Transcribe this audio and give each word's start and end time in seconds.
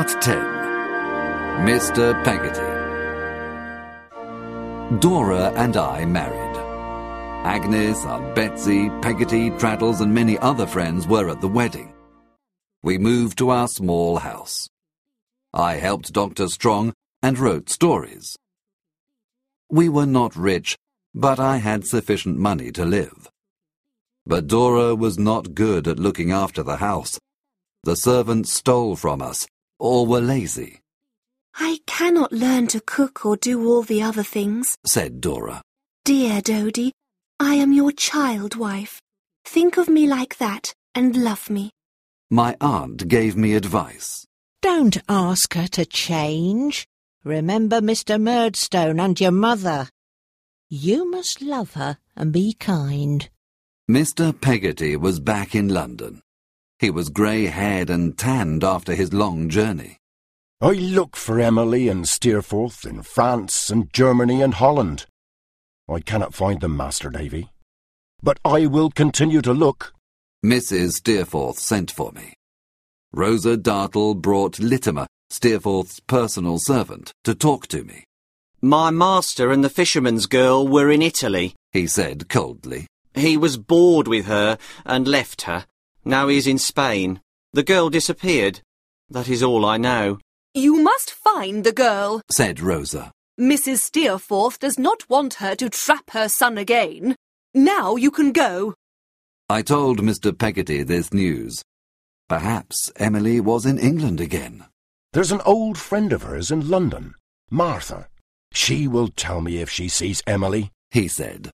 Part 0.00 0.22
10 0.22 0.38
Mr. 1.68 2.24
Peggotty 2.24 2.72
Dora 4.98 5.52
and 5.56 5.76
I 5.76 6.06
married. 6.06 6.56
Agnes, 7.44 8.02
Aunt 8.06 8.34
Betsy, 8.34 8.88
Peggotty, 9.02 9.50
Traddles, 9.58 10.00
and 10.00 10.14
many 10.14 10.38
other 10.38 10.66
friends 10.66 11.06
were 11.06 11.28
at 11.28 11.42
the 11.42 11.48
wedding. 11.48 11.92
We 12.82 12.96
moved 12.96 13.36
to 13.38 13.50
our 13.50 13.68
small 13.68 14.16
house. 14.16 14.70
I 15.52 15.74
helped 15.74 16.14
Dr. 16.14 16.48
Strong 16.48 16.94
and 17.22 17.38
wrote 17.38 17.68
stories. 17.68 18.38
We 19.68 19.90
were 19.90 20.06
not 20.06 20.34
rich, 20.34 20.78
but 21.14 21.38
I 21.38 21.58
had 21.58 21.86
sufficient 21.86 22.38
money 22.38 22.72
to 22.72 22.86
live. 22.86 23.28
But 24.24 24.46
Dora 24.46 24.94
was 24.94 25.18
not 25.18 25.54
good 25.54 25.86
at 25.86 25.98
looking 25.98 26.32
after 26.32 26.62
the 26.62 26.76
house. 26.76 27.18
The 27.82 27.96
servants 27.96 28.50
stole 28.50 28.96
from 28.96 29.20
us, 29.20 29.46
or 29.80 30.06
were 30.06 30.20
lazy, 30.20 30.80
I 31.54 31.78
cannot 31.86 32.32
learn 32.32 32.68
to 32.68 32.80
cook 32.80 33.26
or 33.26 33.36
do 33.36 33.66
all 33.66 33.82
the 33.82 34.02
other 34.02 34.22
things. 34.22 34.76
said 34.86 35.20
Dora. 35.20 35.62
Dear 36.04 36.40
Doady, 36.40 36.92
I 37.38 37.54
am 37.54 37.72
your 37.72 37.92
child 37.92 38.56
wife. 38.56 39.00
Think 39.44 39.76
of 39.76 39.88
me 39.88 40.06
like 40.06 40.38
that 40.38 40.72
and 40.94 41.16
love 41.16 41.50
me. 41.50 41.70
My 42.30 42.56
aunt 42.60 43.08
gave 43.08 43.36
me 43.36 43.54
advice. 43.54 44.26
Don't 44.62 44.98
ask 45.08 45.54
her 45.54 45.66
to 45.68 45.84
change. 45.84 46.86
Remember 47.24 47.80
Mr. 47.80 48.20
Murdstone 48.20 49.00
and 49.00 49.20
your 49.20 49.32
mother. 49.32 49.88
You 50.68 51.10
must 51.10 51.42
love 51.42 51.74
her 51.74 51.98
and 52.16 52.32
be 52.32 52.54
kind. 52.54 53.28
Mr. 53.90 54.38
Peggotty 54.38 54.96
was 54.96 55.18
back 55.18 55.54
in 55.54 55.68
London. 55.68 56.22
He 56.80 56.88
was 56.88 57.10
grey-haired 57.10 57.90
and 57.90 58.16
tanned 58.16 58.64
after 58.64 58.94
his 58.94 59.12
long 59.12 59.50
journey. 59.50 59.98
I 60.62 60.70
look 60.70 61.14
for 61.14 61.38
Emily 61.38 61.88
and 61.88 62.08
Steerforth 62.08 62.86
in 62.86 63.02
France 63.02 63.68
and 63.68 63.92
Germany 63.92 64.40
and 64.40 64.54
Holland. 64.54 65.04
I 65.90 66.00
cannot 66.00 66.34
find 66.34 66.62
them, 66.62 66.78
Master 66.78 67.10
Davy. 67.10 67.50
But 68.22 68.38
I 68.46 68.64
will 68.64 68.90
continue 68.90 69.42
to 69.42 69.52
look. 69.52 69.92
Mrs. 70.44 70.92
Steerforth 70.92 71.58
sent 71.58 71.90
for 71.90 72.12
me. 72.12 72.32
Rosa 73.12 73.58
Dartle 73.58 74.14
brought 74.14 74.58
Littimer, 74.58 75.06
Steerforth's 75.28 76.00
personal 76.00 76.58
servant, 76.58 77.12
to 77.24 77.34
talk 77.34 77.66
to 77.68 77.84
me. 77.84 78.04
My 78.62 78.90
master 78.90 79.50
and 79.50 79.62
the 79.62 79.68
fisherman's 79.68 80.24
girl 80.26 80.66
were 80.66 80.90
in 80.90 81.02
Italy. 81.02 81.54
He 81.72 81.86
said 81.86 82.30
coldly. 82.30 82.86
He 83.14 83.36
was 83.36 83.58
bored 83.58 84.08
with 84.08 84.26
her 84.26 84.56
and 84.86 85.06
left 85.06 85.42
her. 85.42 85.66
Now 86.04 86.28
he 86.28 86.36
is 86.36 86.46
in 86.46 86.58
Spain. 86.58 87.20
The 87.52 87.62
girl 87.62 87.90
disappeared. 87.90 88.60
That 89.08 89.28
is 89.28 89.42
all 89.42 89.64
I 89.64 89.76
know. 89.76 90.18
You 90.54 90.82
must 90.82 91.10
find 91.12 91.64
the 91.64 91.72
girl. 91.72 92.22
Said 92.30 92.60
Rosa. 92.60 93.12
Mrs. 93.38 93.78
Steerforth 93.78 94.58
does 94.58 94.78
not 94.78 95.08
want 95.08 95.34
her 95.34 95.54
to 95.56 95.70
trap 95.70 96.10
her 96.10 96.28
son 96.28 96.58
again. 96.58 97.16
Now 97.54 97.96
you 97.96 98.10
can 98.10 98.32
go. 98.32 98.74
I 99.48 99.62
told 99.62 100.00
Mr. 100.00 100.36
Peggotty 100.36 100.82
this 100.82 101.12
news. 101.12 101.62
Perhaps 102.28 102.92
Emily 102.96 103.40
was 103.40 103.66
in 103.66 103.78
England 103.78 104.20
again. 104.20 104.64
There's 105.12 105.32
an 105.32 105.40
old 105.44 105.76
friend 105.76 106.12
of 106.12 106.22
hers 106.22 106.52
in 106.52 106.68
London, 106.68 107.14
Martha. 107.50 108.08
She 108.52 108.86
will 108.86 109.08
tell 109.08 109.40
me 109.40 109.58
if 109.58 109.68
she 109.68 109.88
sees 109.88 110.22
Emily. 110.26 110.70
he 110.92 111.08
said. 111.08 111.50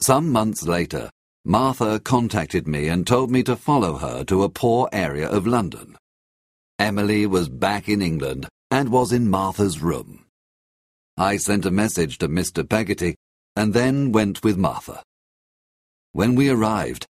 Some 0.00 0.32
months 0.32 0.64
later, 0.64 1.10
Martha 1.46 2.00
contacted 2.00 2.66
me 2.66 2.88
and 2.88 3.06
told 3.06 3.30
me 3.30 3.42
to 3.42 3.54
follow 3.54 3.96
her 3.98 4.24
to 4.24 4.42
a 4.42 4.48
poor 4.48 4.88
area 4.92 5.28
of 5.28 5.46
London. 5.46 5.98
Emily 6.78 7.26
was 7.26 7.50
back 7.50 7.86
in 7.86 8.00
England 8.00 8.48
and 8.70 8.88
was 8.88 9.12
in 9.12 9.28
Martha's 9.28 9.82
room. 9.82 10.24
I 11.18 11.36
sent 11.36 11.66
a 11.66 11.70
message 11.70 12.16
to 12.18 12.28
Mr. 12.28 12.66
Peggotty 12.66 13.16
and 13.54 13.74
then 13.74 14.10
went 14.10 14.42
with 14.42 14.56
Martha. 14.56 15.02
When 16.12 16.34
we 16.34 16.48
arrived, 16.48 17.06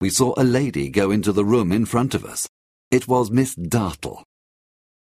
we 0.00 0.10
saw 0.10 0.34
a 0.36 0.42
lady 0.42 0.90
go 0.90 1.12
into 1.12 1.32
the 1.32 1.44
room 1.44 1.70
in 1.70 1.86
front 1.86 2.14
of 2.14 2.24
us. 2.24 2.48
It 2.90 3.06
was 3.06 3.30
Miss 3.30 3.54
Dartle. 3.54 4.24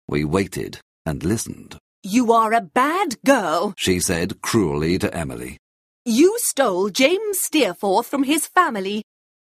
We 0.08 0.24
waited 0.24 0.80
and 1.06 1.24
listened. 1.26 1.78
You 2.04 2.32
are 2.32 2.54
a 2.54 2.62
bad 2.62 3.22
girl. 3.26 3.74
She 3.78 4.00
said 4.00 4.42
cruelly 4.42 4.98
to 5.00 5.14
Emily. 5.16 5.58
You 6.06 6.36
stole 6.40 6.90
James 6.90 7.40
Steerforth 7.40 8.08
from 8.08 8.24
his 8.24 8.48
family. 8.48 9.04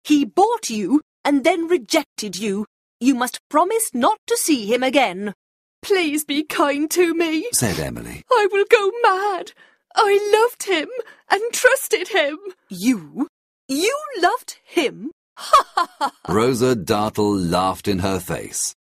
He 0.03 0.25
bought 0.25 0.69
you 0.69 0.99
and 1.23 1.45
then 1.45 1.67
rejected 1.67 2.37
you. 2.37 2.65
You 2.99 3.15
must 3.15 3.39
promise 3.49 3.91
not 3.93 4.17
to 4.27 4.35
see 4.35 4.65
him 4.65 4.83
again. 4.83 5.33
Please 5.81 6.25
be 6.25 6.43
kind 6.43 6.91
to 6.91 7.13
me. 7.13 7.47
said 7.53 7.79
Emily. 7.79 8.23
I 8.29 8.47
will 8.51 8.65
go 8.69 8.91
mad. 9.01 9.53
I 9.95 10.19
loved 10.33 10.63
him 10.63 10.89
and 11.29 11.41
trusted 11.53 12.09
him. 12.09 12.37
You? 12.69 13.27
You 13.67 13.97
loved 14.19 14.57
him? 14.63 15.11
Ha 15.37 15.63
ha 15.75 15.87
ha! 15.99 16.11
Rosa 16.27 16.75
Dartle 16.75 17.33
laughed 17.33 17.87
in 17.87 17.99
her 17.99 18.19
face. 18.19 18.75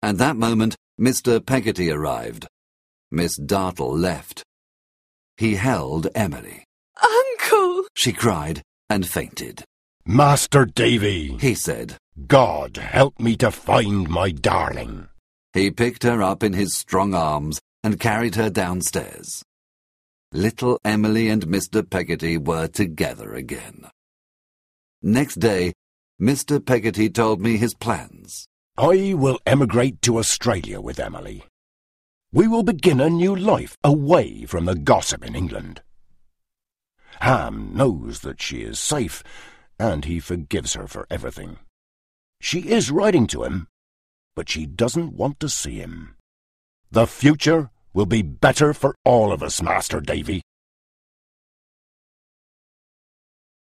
At 0.00 0.18
that 0.18 0.36
moment, 0.36 0.76
Mr. 0.98 1.44
Peggotty 1.44 1.90
arrived. 1.90 2.46
Miss 3.10 3.36
Dartle 3.36 3.98
left. 3.98 4.44
He 5.36 5.56
held 5.56 6.06
Emily. 6.14 6.64
Uncle! 7.02 7.84
She 7.94 8.12
cried 8.12 8.62
and 8.88 9.06
fainted. 9.06 9.64
Master 10.04 10.64
Davy, 10.64 11.36
He 11.38 11.54
said. 11.54 11.96
God 12.26 12.76
help 12.76 13.18
me 13.18 13.36
to 13.36 13.50
find 13.50 14.08
my 14.08 14.30
darling. 14.30 15.08
He 15.52 15.70
picked 15.70 16.02
her 16.02 16.22
up 16.22 16.42
in 16.42 16.52
his 16.52 16.76
strong 16.76 17.14
arms 17.14 17.60
and 17.82 17.98
carried 17.98 18.34
her 18.34 18.50
downstairs. 18.50 19.42
Little 20.32 20.78
Emily 20.84 21.28
and 21.28 21.46
Mr. 21.46 21.88
Peggotty 21.88 22.38
were 22.38 22.68
together 22.68 23.34
again. 23.34 23.86
Next 25.02 25.36
day, 25.40 25.72
Mr. 26.20 26.64
Peggotty 26.64 27.08
told 27.08 27.40
me 27.40 27.56
his 27.56 27.74
plans. 27.74 28.46
I 28.76 29.14
will 29.14 29.40
emigrate 29.46 30.02
to 30.02 30.18
Australia 30.18 30.80
with 30.80 31.00
Emily. 31.00 31.44
We 32.32 32.46
will 32.46 32.62
begin 32.62 33.00
a 33.00 33.10
new 33.10 33.34
life 33.34 33.76
away 33.82 34.44
from 34.44 34.66
the 34.66 34.76
gossip 34.76 35.24
in 35.24 35.34
England. 35.34 35.82
Ham 37.20 37.70
knows 37.74 38.20
that 38.20 38.40
she 38.40 38.62
is 38.62 38.78
safe, 38.78 39.22
and 39.78 40.04
he 40.04 40.20
forgives 40.20 40.74
her 40.74 40.86
for 40.86 41.06
everything. 41.10 41.58
She 42.40 42.60
is 42.60 42.90
writing 42.90 43.26
to 43.28 43.44
him, 43.44 43.68
but 44.34 44.48
she 44.48 44.66
doesn't 44.66 45.12
want 45.12 45.40
to 45.40 45.48
see 45.48 45.74
him. 45.74 46.16
The 46.90 47.06
future 47.06 47.70
will 47.92 48.06
be 48.06 48.22
better 48.22 48.72
for 48.72 48.94
all 49.04 49.32
of 49.32 49.42
us, 49.42 49.60
Master 49.60 50.00
Davy. 50.00 50.42